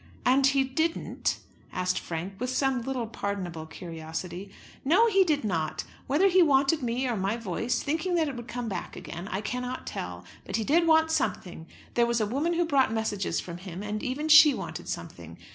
[0.25, 1.37] "And he didn't?"
[1.71, 4.49] asked Frank, with some little pardonable curiosity.
[4.83, 5.83] "No, he did not.
[6.07, 9.41] Whether he wanted me or my voice, thinking that it would come back again, I
[9.41, 11.67] cannot tell, but he did want something.
[11.93, 15.37] There was a woman who brought messages from him, and even she wanted something.